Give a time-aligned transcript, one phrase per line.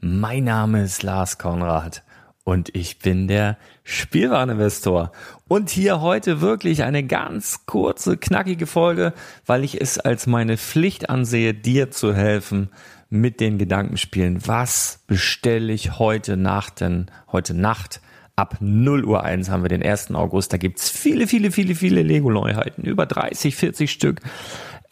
[0.00, 2.04] Mein Name ist Lars Konrad
[2.44, 5.10] und ich bin der Spielwareninvestor.
[5.48, 9.12] Und hier heute wirklich eine ganz kurze, knackige Folge,
[9.44, 12.68] weil ich es als meine Pflicht ansehe, dir zu helfen
[13.10, 14.46] mit den Gedankenspielen.
[14.46, 18.00] Was bestelle ich heute Nacht denn, heute Nacht?
[18.36, 20.12] Ab 0 Uhr 1 haben wir den 1.
[20.12, 20.52] August.
[20.52, 22.84] Da gibt's viele, viele, viele, viele Lego-Neuheiten.
[22.84, 24.20] Über 30, 40 Stück.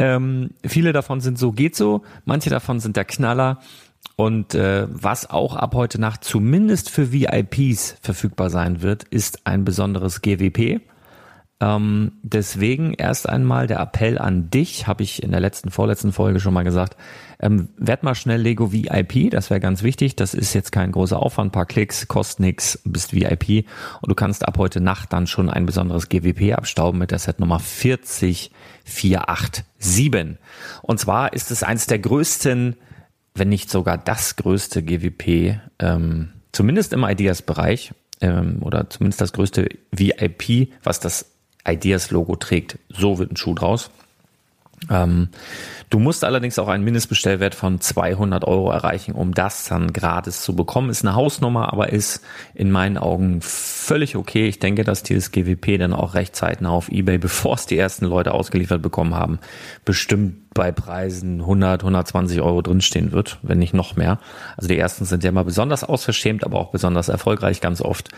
[0.00, 2.03] Ähm, viele davon sind so, geht so.
[2.25, 3.61] Manche davon sind der Knaller.
[4.16, 9.65] Und äh, was auch ab heute Nacht zumindest für VIPs verfügbar sein wird, ist ein
[9.65, 10.81] besonderes GWP.
[11.59, 16.38] Ähm, deswegen erst einmal der Appell an dich, habe ich in der letzten, vorletzten Folge
[16.41, 16.99] schon mal gesagt.
[17.41, 20.16] Ähm, werd mal schnell Lego VIP, das wäre ganz wichtig.
[20.16, 23.65] Das ist jetzt kein großer Aufwand, paar Klicks, kostet nix, bist VIP
[24.03, 27.41] und du kannst ab heute Nacht dann schon ein besonderes GWP abstauben mit der Set
[27.41, 28.51] Nummer 40487.
[30.83, 32.77] Und zwar ist es eins der größten
[33.38, 39.68] wenn nicht sogar das größte GWP, ähm, zumindest im Ideas-Bereich ähm, oder zumindest das größte
[39.92, 41.27] VIP, was das
[41.66, 42.78] Ideas-Logo trägt.
[42.88, 43.91] So wird ein Schuh draus.
[44.91, 45.28] Ähm,
[45.91, 50.55] du musst allerdings auch einen Mindestbestellwert von 200 Euro erreichen, um das dann gratis zu
[50.55, 50.91] bekommen.
[50.91, 52.23] Ist eine Hausnummer, aber ist
[52.55, 54.47] in meinen Augen völlig okay.
[54.49, 58.07] Ich denke, dass dieses GWP dann auch recht zeitnah auf eBay, bevor es die ersten
[58.07, 59.39] Leute ausgeliefert bekommen haben,
[59.84, 64.19] bestimmt bei Preisen 100, 120 Euro drinstehen wird, wenn nicht noch mehr.
[64.57, 68.09] Also die ersten sind ja immer besonders ausverschämt, aber auch besonders erfolgreich ganz oft.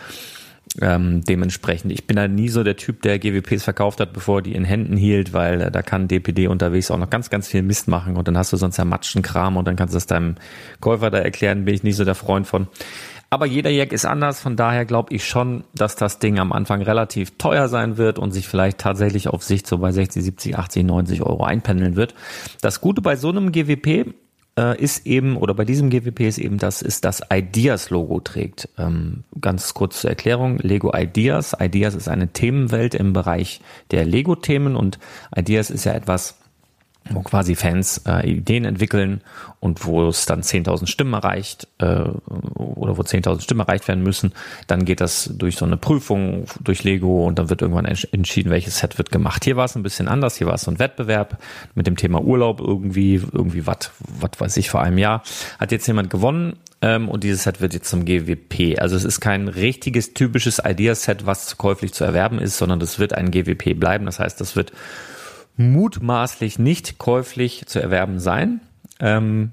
[0.81, 4.55] Ähm, dementsprechend, ich bin da nie so der Typ, der GWPs verkauft hat, bevor die
[4.55, 7.89] in Händen hielt, weil äh, da kann DPD unterwegs auch noch ganz, ganz viel Mist
[7.89, 10.37] machen und dann hast du sonst ja Matschenkram und dann kannst du das deinem
[10.81, 12.69] Käufer da erklären, bin ich nicht so der Freund von.
[13.31, 16.81] Aber jeder Jack ist anders, von daher glaube ich schon, dass das Ding am Anfang
[16.81, 20.85] relativ teuer sein wird und sich vielleicht tatsächlich auf Sicht so bei 60, 70, 80,
[20.85, 22.15] 90 Euro einpendeln wird.
[22.63, 24.15] Das Gute bei so einem GWP
[24.59, 28.69] äh, ist eben, oder bei diesem GWP ist eben, dass es das Ideas-Logo trägt.
[28.77, 31.57] Ähm, ganz kurz zur Erklärung, Lego Ideas.
[31.59, 33.61] Ideas ist eine Themenwelt im Bereich
[33.93, 34.99] der Lego-Themen und
[35.35, 36.39] Ideas ist ja etwas,
[37.11, 39.23] wo quasi Fans äh, Ideen entwickeln
[39.61, 44.33] und wo es dann 10.000 Stimmen erreicht äh, oder wo 10.000 Stimmen erreicht werden müssen,
[44.67, 48.79] dann geht das durch so eine Prüfung durch Lego und dann wird irgendwann entschieden, welches
[48.79, 49.45] Set wird gemacht.
[49.45, 51.39] Hier war es ein bisschen anders, hier war es so ein Wettbewerb
[51.75, 55.23] mit dem Thema Urlaub irgendwie, irgendwie was, was weiß ich, vor einem Jahr.
[55.59, 58.79] Hat jetzt jemand gewonnen ähm, und dieses Set wird jetzt zum GWP.
[58.79, 63.15] Also es ist kein richtiges, typisches Ideaset, was käuflich zu erwerben ist, sondern das wird
[63.15, 64.07] ein GWP bleiben.
[64.07, 64.73] Das heißt, das wird
[65.59, 68.61] mutmaßlich nicht käuflich zu erwerben sein.
[69.01, 69.53] Ähm,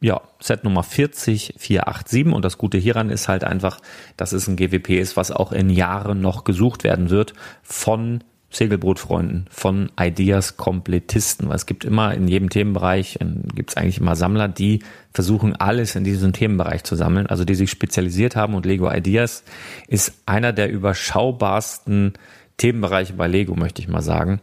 [0.00, 3.80] ja, Set Nummer 40487 und das Gute hieran ist halt einfach,
[4.16, 7.32] dass es ein GWP ist, was auch in Jahren noch gesucht werden wird
[7.62, 11.48] von Segelbootfreunden, von Ideas-Komplettisten.
[11.48, 13.18] Weil es gibt immer in jedem Themenbereich,
[13.54, 14.80] gibt es eigentlich immer Sammler, die
[15.12, 19.44] versuchen alles in diesem Themenbereich zu sammeln, also die sich spezialisiert haben und Lego Ideas
[19.88, 22.12] ist einer der überschaubarsten
[22.58, 24.40] Themenbereiche bei Lego, möchte ich mal sagen.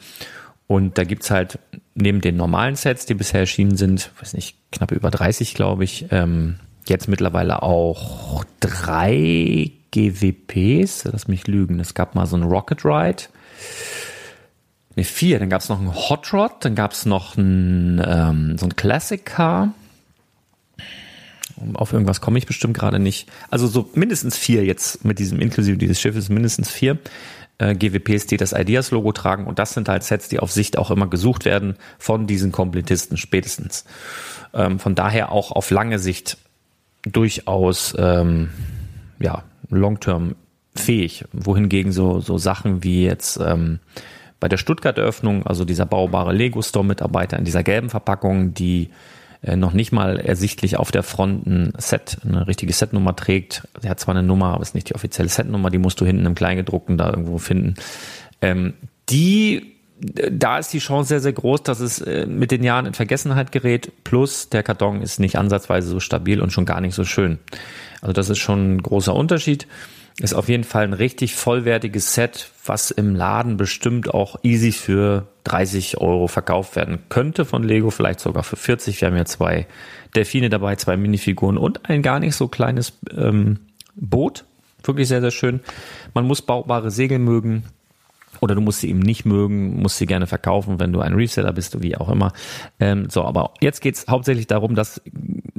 [0.67, 1.59] Und da gibt's halt
[1.93, 6.07] neben den normalen Sets, die bisher erschienen sind, weiß nicht, knapp über 30, glaube ich,
[6.11, 6.55] ähm,
[6.87, 11.05] jetzt mittlerweile auch drei GWPs.
[11.05, 11.79] Lass mich lügen.
[11.79, 13.23] Es gab mal so ein Rocket Ride.
[14.95, 15.39] Ne, vier.
[15.39, 16.53] Dann gab's noch ein Hot Rod.
[16.61, 19.73] Dann gab's noch ein, ähm, so ein Classic Car.
[21.75, 23.29] Auf irgendwas komme ich bestimmt gerade nicht.
[23.49, 26.97] Also so mindestens vier jetzt mit diesem inklusive dieses Schiffes, mindestens vier
[27.63, 29.45] äh, GWPs, die das Ideas-Logo tragen.
[29.45, 33.17] Und das sind halt Sets, die auf Sicht auch immer gesucht werden von diesen Komplettisten
[33.17, 33.85] spätestens.
[34.53, 36.37] Ähm, von daher auch auf lange Sicht
[37.03, 38.49] durchaus ähm,
[39.19, 40.35] ja, long-term
[40.75, 41.25] fähig.
[41.31, 43.79] Wohingegen so, so Sachen wie jetzt ähm,
[44.39, 48.89] bei der Stuttgart-Eröffnung, also dieser baubare Lego-Store-Mitarbeiter in dieser gelben Verpackung, die
[49.43, 53.67] äh, noch nicht mal ersichtlich auf der Front ein Set, eine richtige Setnummer trägt.
[53.81, 56.05] Er hat zwar eine Nummer, aber es ist nicht die offizielle Setnummer, die musst du
[56.05, 57.75] hinten im Kleingedruckten da irgendwo finden.
[58.41, 58.73] Ähm,
[59.09, 62.93] die, da ist die Chance sehr, sehr groß, dass es äh, mit den Jahren in
[62.93, 63.91] Vergessenheit gerät.
[64.05, 67.39] Plus der Karton ist nicht ansatzweise so stabil und schon gar nicht so schön.
[68.01, 69.67] Also das ist schon ein großer Unterschied.
[70.19, 75.27] Ist auf jeden Fall ein richtig vollwertiges Set, was im Laden bestimmt auch easy für
[75.45, 79.01] 30 Euro verkauft werden könnte von Lego, vielleicht sogar für 40.
[79.01, 79.65] Wir haben ja zwei
[80.15, 83.59] Delfine dabei, zwei Minifiguren und ein gar nicht so kleines ähm,
[83.95, 84.45] Boot.
[84.83, 85.61] Wirklich sehr, sehr schön.
[86.13, 87.63] Man muss baubare Segel mögen.
[88.39, 91.53] Oder du musst sie eben nicht mögen, musst sie gerne verkaufen, wenn du ein Reseller
[91.53, 92.33] bist, wie auch immer.
[92.79, 95.01] Ähm, so, aber jetzt geht's hauptsächlich darum, dass,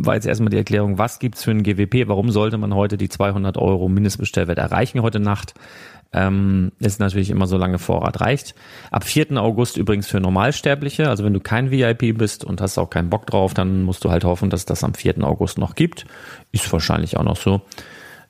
[0.07, 3.09] war jetzt erstmal die Erklärung, was gibt's für ein GWP, warum sollte man heute die
[3.09, 5.55] 200 Euro Mindestbestellwert erreichen heute Nacht?
[6.13, 8.55] Ähm, ist natürlich immer so lange Vorrat reicht.
[8.93, 9.37] Ab 4.
[9.37, 13.27] August übrigens für Normalsterbliche, also wenn du kein VIP bist und hast auch keinen Bock
[13.27, 15.25] drauf, dann musst du halt hoffen, dass das am 4.
[15.25, 16.07] August noch gibt.
[16.53, 17.63] Ist wahrscheinlich auch noch so.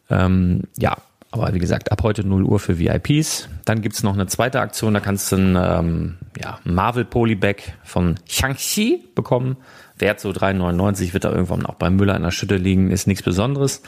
[0.08, 0.96] Ähm, ja,
[1.30, 3.48] aber wie gesagt, ab heute 0 Uhr für VIPs.
[3.64, 8.14] Dann gibt's noch eine zweite Aktion, da kannst du ein ähm, ja, Marvel Polybag von
[8.28, 9.56] Shang-Chi bekommen.
[9.96, 13.22] Wert so 3,99, wird da irgendwann auch beim Müller in der Schütte liegen, ist nichts
[13.22, 13.82] Besonderes.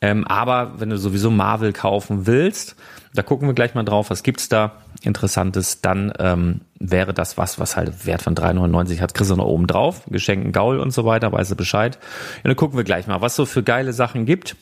[0.00, 2.76] Ähm, aber wenn du sowieso Marvel kaufen willst,
[3.14, 7.58] da gucken wir gleich mal drauf, was gibt's da Interessantes, dann ähm, wäre das was,
[7.58, 11.04] was halt Wert von 3,99 hat, kriegst du noch oben drauf, Geschenken Gaul und so
[11.04, 11.98] weiter, weißt du Bescheid.
[12.36, 14.56] Und dann gucken wir gleich mal, was so für geile Sachen gibt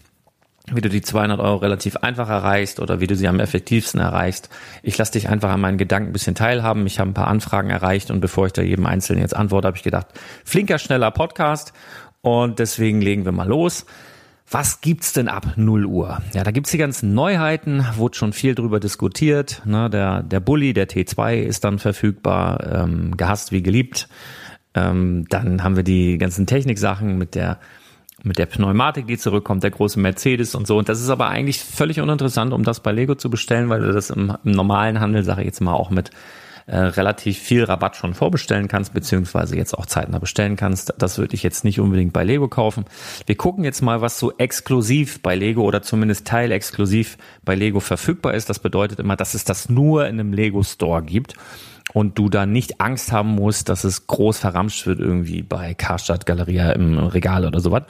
[0.72, 4.48] wie du die 200 Euro relativ einfach erreichst oder wie du sie am effektivsten erreichst.
[4.82, 6.86] Ich lasse dich einfach an meinen Gedanken ein bisschen teilhaben.
[6.86, 9.76] Ich habe ein paar Anfragen erreicht und bevor ich da jedem Einzelnen jetzt antworte, habe
[9.76, 10.06] ich gedacht,
[10.44, 11.72] flinker, schneller Podcast
[12.20, 13.86] und deswegen legen wir mal los.
[14.50, 16.22] Was gibt's denn ab 0 Uhr?
[16.32, 19.60] Ja, da gibt's die ganzen Neuheiten, wurde schon viel drüber diskutiert.
[19.66, 24.08] Ne, der, der Bully, der T2 ist dann verfügbar, ähm, gehasst wie geliebt.
[24.74, 27.58] Ähm, dann haben wir die ganzen Techniksachen mit der
[28.22, 30.78] mit der Pneumatik, die zurückkommt, der große Mercedes und so.
[30.78, 33.92] Und das ist aber eigentlich völlig uninteressant, um das bei Lego zu bestellen, weil du
[33.92, 36.10] das im, im normalen Handel, sage ich jetzt mal, auch mit
[36.66, 40.92] äh, relativ viel Rabatt schon vorbestellen kannst, beziehungsweise jetzt auch zeitnah bestellen kannst.
[40.98, 42.84] Das würde ich jetzt nicht unbedingt bei Lego kaufen.
[43.24, 48.34] Wir gucken jetzt mal, was so exklusiv bei Lego oder zumindest teilexklusiv bei Lego verfügbar
[48.34, 48.50] ist.
[48.50, 51.34] Das bedeutet immer, dass es das nur in einem Lego Store gibt
[51.92, 56.26] und du da nicht Angst haben musst, dass es groß verramscht wird irgendwie bei Karstadt
[56.26, 57.82] Galeria im Regal oder sowas.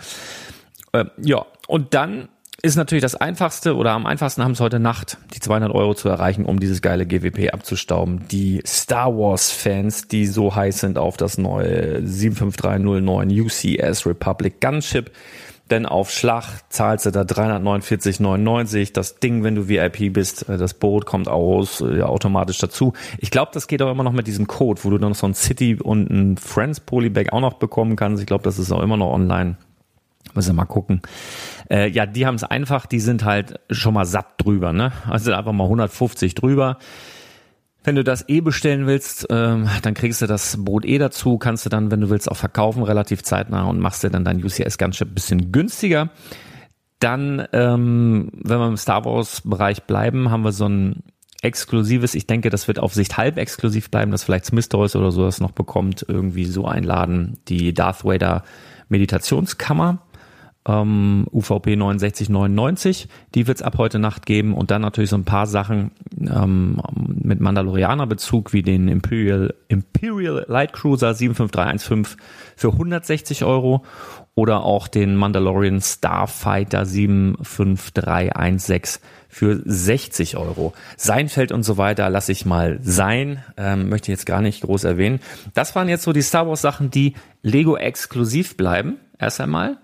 [0.92, 2.28] Äh, ja, und dann
[2.60, 6.08] ist natürlich das einfachste oder am einfachsten haben es heute Nacht, die 200 Euro zu
[6.08, 8.26] erreichen, um dieses geile GWP abzustauben.
[8.28, 15.12] Die Star Wars Fans, die so heiß sind auf das neue 75309 UCS Republic Gunship,
[15.70, 18.92] denn auf Schlag zahlst du da 349,99.
[18.92, 22.92] Das Ding, wenn du VIP bist, äh, das Boot kommt aus, ja, äh, automatisch dazu.
[23.18, 25.34] Ich glaube, das geht auch immer noch mit diesem Code, wo du dann so ein
[25.34, 28.20] City und ein Friends Polybag auch noch bekommen kannst.
[28.20, 29.56] Ich glaube, das ist auch immer noch online.
[30.34, 31.02] Müssen wir mal gucken.
[31.70, 34.92] Äh, ja, die haben es einfach, die sind halt schon mal satt drüber, ne?
[35.08, 36.78] Also einfach mal 150 drüber.
[37.88, 41.64] Wenn du das eh bestellen willst, ähm, dann kriegst du das Boot eh dazu, kannst
[41.64, 44.76] du dann, wenn du willst, auch verkaufen relativ zeitnah und machst dir dann dein UCS
[44.76, 46.10] Gunship ein bisschen günstiger.
[46.98, 51.02] Dann, ähm, wenn wir im Star Wars Bereich bleiben, haben wir so ein
[51.40, 55.10] exklusives, ich denke, das wird auf Sicht halb exklusiv bleiben, dass vielleicht Smith Toys oder
[55.10, 58.44] sowas noch bekommt, irgendwie so einladen, die Darth Vader
[58.90, 60.02] Meditationskammer
[60.68, 63.08] ähm, UVP 6999.
[63.34, 66.80] Die wird es ab heute Nacht geben und dann natürlich so ein paar Sachen ähm,
[67.22, 72.20] mit Mandalorianer-Bezug wie den Imperial, Imperial Light Cruiser 75315
[72.56, 73.84] für 160 Euro
[74.34, 80.74] oder auch den Mandalorian Starfighter 75316 für 60 Euro.
[80.96, 84.84] Seinfeld und so weiter lasse ich mal sein, ähm, möchte ich jetzt gar nicht groß
[84.84, 85.18] erwähnen.
[85.54, 89.78] Das waren jetzt so die Star Wars Sachen, die Lego exklusiv bleiben, erst einmal.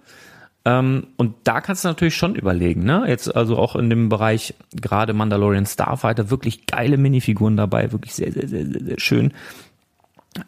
[0.64, 3.04] Ähm, und da kannst du natürlich schon überlegen, ne?
[3.06, 8.32] Jetzt also auch in dem Bereich gerade Mandalorian Starfighter wirklich geile Minifiguren dabei, wirklich sehr,
[8.32, 9.32] sehr, sehr, sehr, sehr schön.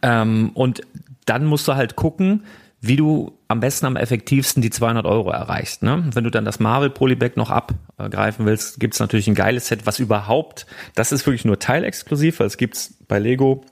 [0.02, 0.80] Ähm, und
[1.26, 2.44] dann musst du halt gucken,
[2.80, 5.82] wie du am besten am effektivsten die 200 Euro erreichst.
[5.82, 6.04] Ne?
[6.12, 9.98] Wenn du dann das Marvel Polybag noch abgreifen willst, gibt's natürlich ein geiles Set, was
[9.98, 13.64] überhaupt, das ist wirklich nur teilexklusiv, weil es gibt's bei Lego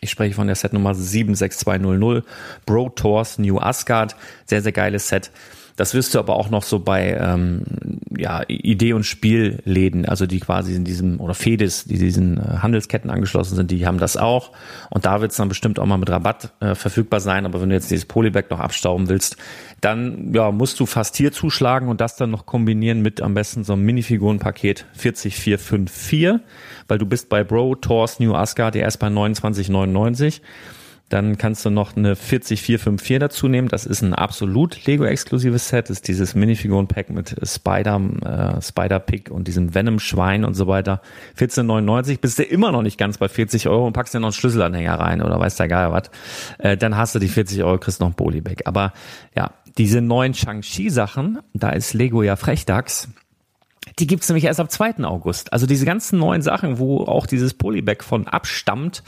[0.00, 2.24] ich spreche von der Setnummer 76200,
[2.66, 4.14] Bro Tours New Asgard.
[4.44, 5.30] Sehr, sehr geiles Set.
[5.76, 7.62] Das wirst du aber auch noch so bei ähm,
[8.16, 13.10] ja, Idee- und Spielläden, also die quasi in diesem, oder Fedis, die diesen äh, Handelsketten
[13.10, 14.52] angeschlossen sind, die haben das auch.
[14.90, 17.44] Und da wird es dann bestimmt auch mal mit Rabatt äh, verfügbar sein.
[17.44, 19.36] Aber wenn du jetzt dieses Polybag noch abstauben willst,
[19.82, 23.62] dann ja, musst du fast hier zuschlagen und das dann noch kombinieren mit am besten
[23.62, 26.40] so einem Minifigurenpaket 40454,
[26.88, 30.40] weil du bist bei Bro, Tors, New Asgard ja erst bei 29,99.
[31.08, 33.68] Dann kannst du noch eine 40454 dazu nehmen.
[33.68, 35.84] Das ist ein absolut Lego-exklusives Set.
[35.84, 41.00] Das ist dieses Minifiguren-Pack mit Spider, äh, Spider-Pig und diesem Venom-Schwein und so weiter.
[41.38, 44.32] 14,99 bist du immer noch nicht ganz bei 40 Euro und packst dir noch einen
[44.32, 46.10] Schlüsselanhänger rein oder weiß der Geil was.
[46.58, 48.62] Äh, dann hast du die 40 Euro, kriegst noch ein Polybag.
[48.64, 48.92] Aber
[49.36, 53.08] ja, diese neuen Shang-Chi-Sachen, da ist Lego ja Frechdachs.
[53.98, 55.04] Die gibt's nämlich erst ab 2.
[55.04, 55.52] August.
[55.52, 59.02] Also diese ganzen neuen Sachen, wo auch dieses Polybag von abstammt,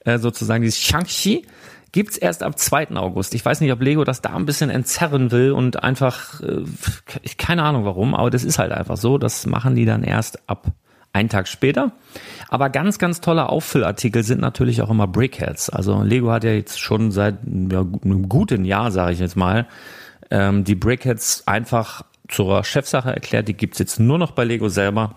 [0.00, 1.46] äh, sozusagen dieses Shang-Chi,
[1.92, 2.96] gibt's erst ab 2.
[2.96, 3.34] August.
[3.34, 6.64] Ich weiß nicht, ob Lego das da ein bisschen entzerren will und einfach, äh,
[7.38, 9.16] keine Ahnung warum, aber das ist halt einfach so.
[9.16, 10.66] Das machen die dann erst ab
[11.14, 11.92] einen Tag später.
[12.48, 15.70] Aber ganz, ganz tolle Auffüllartikel sind natürlich auch immer Brickheads.
[15.70, 19.66] Also Lego hat ja jetzt schon seit ja, einem guten Jahr, sage ich jetzt mal,
[20.30, 23.48] ähm, die Brickheads einfach zur Chefsache erklärt.
[23.48, 25.16] Die gibt's jetzt nur noch bei Lego selber.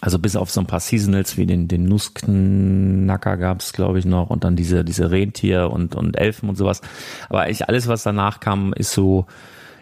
[0.00, 4.30] Also bis auf so ein paar Seasonals wie den, den Nussknacker gab's glaube ich, noch
[4.30, 6.80] und dann diese, diese Rentier und, und Elfen und sowas.
[7.28, 9.26] Aber eigentlich alles, was danach kam, ist so,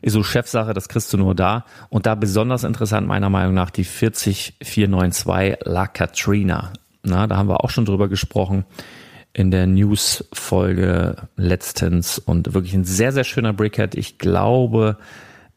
[0.00, 1.66] ist so Chefsache, das kriegst du nur da.
[1.90, 6.72] Und da besonders interessant meiner Meinung nach die 40492 La Katrina.
[7.02, 8.64] Na, da haben wir auch schon drüber gesprochen
[9.32, 13.94] in der News-Folge letztens und wirklich ein sehr, sehr schöner Brickhead.
[13.94, 14.96] Ich glaube,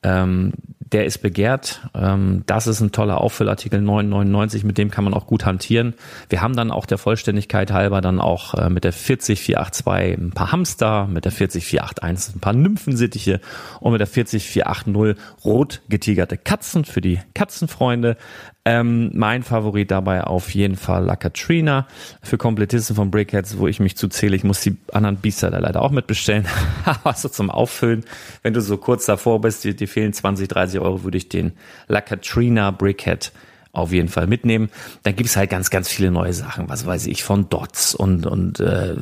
[0.03, 0.53] ähm,
[0.91, 1.81] der ist begehrt.
[1.95, 5.93] Ähm, das ist ein toller Auffüllartikel 999, mit dem kann man auch gut hantieren.
[6.29, 10.51] Wir haben dann auch der Vollständigkeit halber dann auch äh, mit der 40482 ein paar
[10.51, 13.39] Hamster, mit der 40481 ein paar Nymphensittiche
[13.79, 18.17] und mit der 40480 rot getigerte Katzen für die Katzenfreunde.
[18.63, 21.87] Ähm, mein Favorit dabei auf jeden Fall La Katrina
[22.21, 24.35] für Komplettisten von Brickheads, wo ich mich zuzähle.
[24.35, 26.45] Ich muss die anderen Biester da leider auch mitbestellen.
[26.85, 28.05] Aber so zum Auffüllen,
[28.43, 31.53] wenn du so kurz davor bist, dir, dir fehlen 20, 30 Euro, würde ich den
[31.87, 33.31] La Katrina Brickhead
[33.73, 34.69] auf jeden Fall mitnehmen.
[35.03, 38.59] Dann gibt's halt ganz, ganz viele neue Sachen, was weiß ich, von Dots und, und
[38.59, 38.95] äh,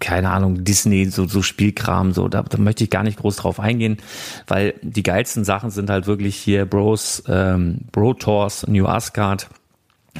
[0.00, 3.60] keine Ahnung, Disney, so, so Spielkram, so, da, da möchte ich gar nicht groß drauf
[3.60, 3.98] eingehen,
[4.46, 9.48] weil die geilsten Sachen sind halt wirklich hier Bros, ähm, Bro Tours, New Asgard,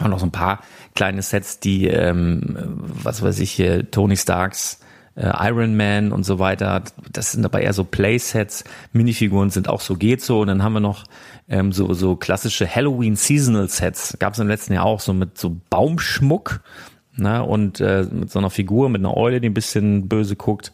[0.03, 0.61] Und noch so ein paar
[0.95, 2.57] kleine Sets, die, ähm,
[3.03, 4.81] was weiß ich, hier, Tony Starks,
[5.17, 6.83] äh, Iron Man und so weiter.
[7.13, 8.65] Das sind aber eher so Playsets.
[8.93, 10.41] Minifiguren sind auch so geht so.
[10.41, 11.05] Und dann haben wir noch
[11.49, 14.17] ähm, so, so klassische Halloween Seasonal Sets.
[14.19, 16.61] Gab es im letzten Jahr auch so mit so Baumschmuck
[17.17, 17.43] ne?
[17.43, 20.73] und äh, mit so einer Figur, mit einer Eule, die ein bisschen böse guckt.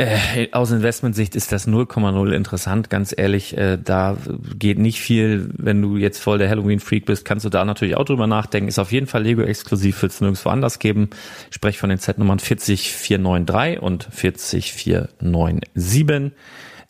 [0.00, 3.58] Äh, aus Investmentsicht ist das 0,0 interessant, ganz ehrlich.
[3.58, 4.16] Äh, da
[4.58, 5.50] geht nicht viel.
[5.58, 8.68] Wenn du jetzt voll der Halloween-Freak bist, kannst du da natürlich auch drüber nachdenken.
[8.68, 11.10] Ist auf jeden Fall Lego-exklusiv, wird es nirgendwo anders geben.
[11.50, 16.32] Ich spreche von den Z-Nummern 40493 und 40497.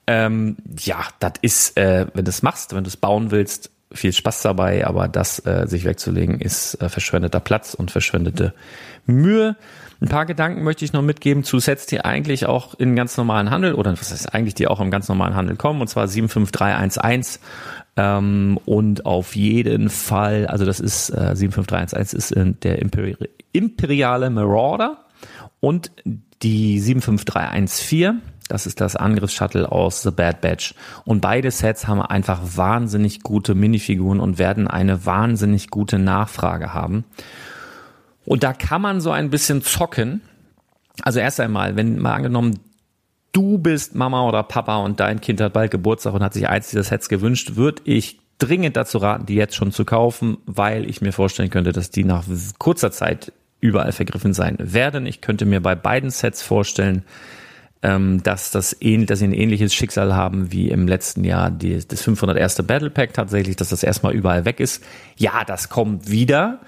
[0.07, 4.13] Ähm, ja, das ist, äh, wenn du es machst, wenn du es bauen willst, viel
[4.13, 8.55] Spaß dabei, aber das äh, sich wegzulegen ist verschwendeter Platz und verschwendete
[9.05, 9.57] Mühe.
[10.01, 13.51] Ein paar Gedanken möchte ich noch mitgeben zu Sets, die eigentlich auch in ganz normalen
[13.51, 17.39] Handel oder was heißt eigentlich, die auch im ganz normalen Handel kommen, und zwar 75311
[17.97, 23.17] ähm, und auf jeden Fall, also das ist äh, 75311 ist äh, der Imperi
[23.53, 25.05] imperiale Marauder
[25.61, 25.91] und
[26.43, 30.75] die 75314 das ist das Angriffsshuttle aus The Bad Batch.
[31.05, 37.05] Und beide Sets haben einfach wahnsinnig gute Minifiguren und werden eine wahnsinnig gute Nachfrage haben.
[38.31, 40.21] Und da kann man so ein bisschen zocken.
[41.03, 42.61] Also erst einmal, wenn mal angenommen,
[43.33, 46.71] du bist Mama oder Papa und dein Kind hat bald Geburtstag und hat sich eins
[46.71, 51.01] dieser Sets gewünscht, würde ich dringend dazu raten, die jetzt schon zu kaufen, weil ich
[51.01, 52.23] mir vorstellen könnte, dass die nach
[52.61, 55.07] kurzer Zeit überall vergriffen sein werden.
[55.07, 57.03] Ich könnte mir bei beiden Sets vorstellen,
[57.83, 62.03] ähm, dass, das dass sie ein ähnliches Schicksal haben wie im letzten Jahr die, das
[62.03, 62.63] 501.
[62.63, 64.85] Battle Pack tatsächlich, dass das erstmal überall weg ist.
[65.17, 66.61] Ja, das kommt wieder,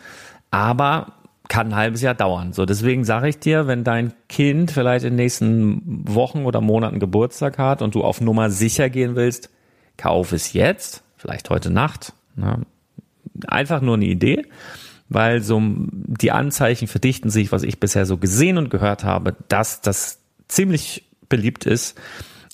[0.50, 2.52] aber kann ein halbes Jahr dauern.
[2.52, 6.98] So, deswegen sage ich dir, wenn dein Kind vielleicht in den nächsten Wochen oder Monaten
[6.98, 9.50] Geburtstag hat und du auf Nummer sicher gehen willst,
[9.96, 12.12] kauf es jetzt, vielleicht heute Nacht.
[12.36, 12.62] Ne?
[13.46, 14.46] Einfach nur eine Idee,
[15.08, 19.80] weil so die Anzeichen verdichten sich, was ich bisher so gesehen und gehört habe, dass
[19.80, 21.98] das ziemlich beliebt ist.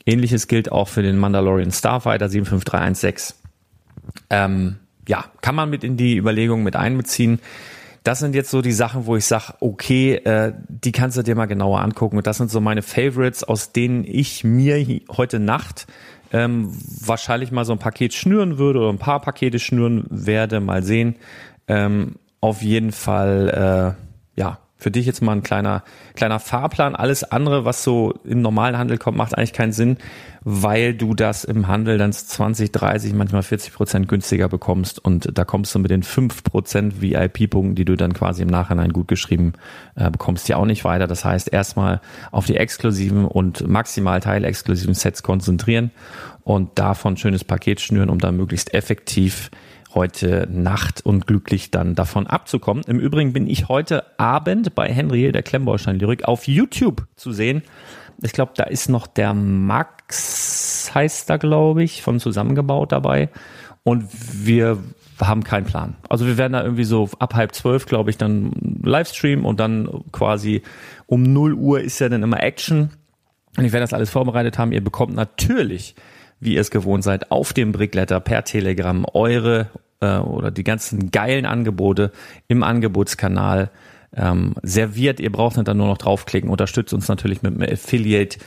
[0.06, 3.36] Ähnliches gilt auch für den Mandalorian Starfighter 75316.
[4.30, 4.76] Ähm,
[5.06, 7.40] ja, kann man mit in die Überlegung mit einbeziehen
[8.08, 11.34] das sind jetzt so die Sachen, wo ich sage, okay, äh, die kannst du dir
[11.34, 12.16] mal genauer angucken.
[12.16, 15.86] Und das sind so meine Favorites, aus denen ich mir heute Nacht
[16.32, 16.72] ähm,
[17.04, 20.60] wahrscheinlich mal so ein Paket schnüren würde oder ein paar Pakete schnüren werde.
[20.60, 21.16] Mal sehen.
[21.66, 24.07] Ähm, auf jeden Fall, äh,
[24.78, 25.82] für dich jetzt mal ein kleiner,
[26.14, 26.94] kleiner Fahrplan.
[26.94, 29.96] Alles andere, was so im normalen Handel kommt, macht eigentlich keinen Sinn,
[30.44, 35.44] weil du das im Handel dann 20, 30, manchmal 40 Prozent günstiger bekommst und da
[35.44, 39.54] kommst du mit den 5 Prozent VIP-Punkten, die du dann quasi im Nachhinein gut geschrieben
[39.96, 41.08] äh, bekommst, ja auch nicht weiter.
[41.08, 42.00] Das heißt, erstmal
[42.30, 45.90] auf die exklusiven und maximal teilexklusiven Sets konzentrieren
[46.44, 49.50] und davon schönes Paket schnüren, um dann möglichst effektiv
[49.94, 52.84] heute Nacht und glücklich dann davon abzukommen.
[52.86, 57.62] Im Übrigen bin ich heute Abend bei Henry, der Klemmbaustein-Lyrik, auf YouTube zu sehen.
[58.22, 63.28] Ich glaube, da ist noch der Max, heißt da, glaube ich, von zusammengebaut dabei.
[63.84, 64.04] Und
[64.44, 64.78] wir
[65.20, 65.96] haben keinen Plan.
[66.08, 70.04] Also wir werden da irgendwie so ab halb zwölf, glaube ich, dann Livestream und dann
[70.12, 70.62] quasi
[71.06, 72.90] um null Uhr ist ja dann immer Action.
[73.56, 74.72] Und ich werde das alles vorbereitet haben.
[74.72, 75.94] Ihr bekommt natürlich
[76.40, 79.68] wie ihr es gewohnt seid, auf dem Brickletter per Telegram eure
[80.00, 82.12] äh, oder die ganzen geilen Angebote
[82.46, 83.70] im Angebotskanal
[84.16, 85.20] ähm, serviert.
[85.20, 86.50] Ihr braucht dann nur noch draufklicken.
[86.50, 88.38] Unterstützt uns natürlich mit einem Affiliate.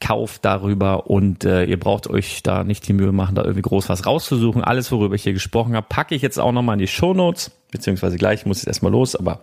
[0.00, 3.88] Kauft darüber und äh, ihr braucht euch da nicht die Mühe machen, da irgendwie groß
[3.88, 4.62] was rauszusuchen.
[4.62, 7.50] Alles, worüber ich hier gesprochen habe, packe ich jetzt auch nochmal in die Show Notes,
[7.72, 9.40] beziehungsweise gleich muss ich erstmal los, aber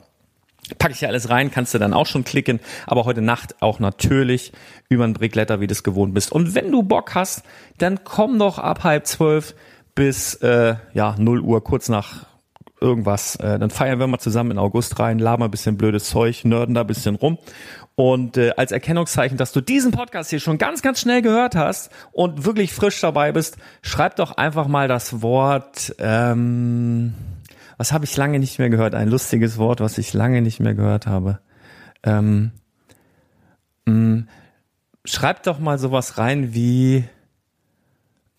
[0.77, 3.79] packe ich hier alles rein, kannst du dann auch schon klicken, aber heute Nacht auch
[3.79, 4.51] natürlich
[4.89, 6.31] über ein Brickletter, wie du es gewohnt bist.
[6.31, 7.43] Und wenn du Bock hast,
[7.77, 9.55] dann komm doch ab halb zwölf
[9.93, 12.25] bis äh, ja 0 Uhr, kurz nach
[12.81, 13.35] irgendwas.
[13.37, 16.75] Äh, dann feiern wir mal zusammen in August rein, labern ein bisschen blödes Zeug, nörden
[16.75, 17.37] da ein bisschen rum.
[17.95, 21.89] Und äh, als Erkennungszeichen, dass du diesen Podcast hier schon ganz, ganz schnell gehört hast
[22.11, 27.13] und wirklich frisch dabei bist, schreib doch einfach mal das Wort, ähm,
[27.77, 28.95] was habe ich lange nicht mehr gehört?
[28.95, 31.39] Ein lustiges Wort, was ich lange nicht mehr gehört habe.
[32.03, 32.51] Ähm,
[33.85, 34.21] mm,
[35.03, 37.05] schreib doch mal sowas rein wie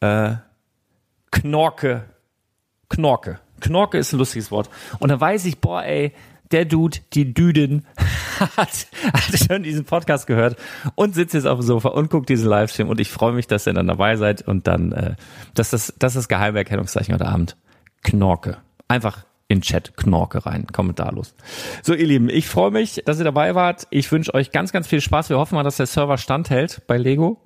[0.01, 0.35] äh,
[1.31, 2.05] Knorke.
[2.89, 3.41] Knorke.
[3.61, 4.71] Knorke ist ein lustiges Wort.
[4.99, 6.13] Und da weiß ich, boah, ey,
[6.53, 7.85] der Dude, die Düden,
[8.57, 10.57] hat, hat schon diesen Podcast gehört
[10.95, 13.67] und sitzt jetzt auf dem Sofa und guckt diesen Livestream und ich freue mich, dass
[13.67, 15.15] ihr dann dabei seid und dann, äh,
[15.55, 17.57] das ist das, ist das geheime Erkennungszeichen heute Abend.
[18.03, 18.59] Knorke.
[18.89, 21.35] Einfach in Chat Knorke rein, kommentarlos.
[21.83, 23.87] So, ihr Lieben, ich freue mich, dass ihr dabei wart.
[23.91, 25.31] Ich wünsche euch ganz, ganz viel Spaß.
[25.31, 27.41] Wir hoffen mal, dass der Server standhält bei Lego.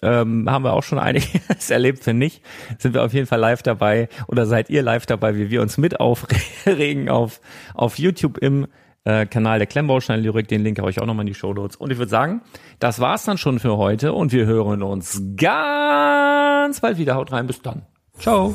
[0.00, 2.40] ähm, haben wir auch schon einiges erlebt, finde ich.
[2.78, 5.76] Sind wir auf jeden Fall live dabei oder seid ihr live dabei, wie wir uns
[5.76, 7.40] mit aufregen auf,
[7.74, 8.66] auf YouTube im
[9.04, 10.48] äh, Kanal der Klemmbaustein-Lyrik.
[10.48, 11.76] Den Link habe ich auch nochmal in die Show Notes.
[11.76, 12.40] Und ich würde sagen,
[12.78, 17.16] das war's dann schon für heute und wir hören uns ganz bald wieder.
[17.16, 17.82] Haut rein, bis dann.
[18.18, 18.54] Ciao.